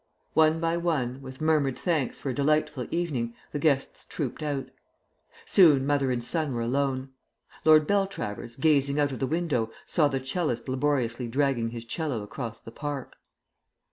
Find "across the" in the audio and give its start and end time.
12.23-12.71